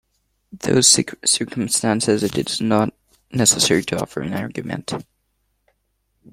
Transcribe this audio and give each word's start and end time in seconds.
Those 0.51 0.87
circumstances 1.25 2.23
it 2.23 2.35
is 2.35 2.59
not 2.59 2.91
necessary 3.31 3.83
to 3.83 4.01
offer 4.01 4.23
in 4.23 4.33
argument. 4.33 4.91